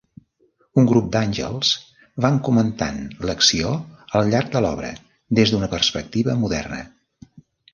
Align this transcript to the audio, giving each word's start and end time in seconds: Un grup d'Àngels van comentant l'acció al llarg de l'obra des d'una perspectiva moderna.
Un 0.83 0.87
grup 0.91 1.09
d'Àngels 1.15 1.73
van 2.25 2.39
comentant 2.47 2.97
l'acció 3.31 3.75
al 4.21 4.33
llarg 4.33 4.51
de 4.57 4.63
l'obra 4.67 4.91
des 5.41 5.55
d'una 5.55 5.71
perspectiva 5.75 6.39
moderna. 6.47 6.81